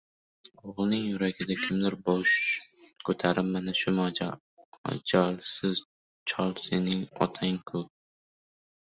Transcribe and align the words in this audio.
Oʻgʻilning 0.67 1.01
yuragida 1.07 1.55
kimdir 1.63 1.95
bosh 2.05 2.31
koʻtarib, 3.09 3.51
mana 3.55 3.73
shu 3.81 3.93
majolsiz 3.97 5.83
chol 6.33 6.55
sening 6.63 7.05
otang-ku 7.27 7.83